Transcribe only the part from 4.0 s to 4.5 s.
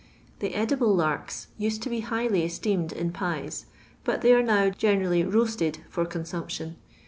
but they are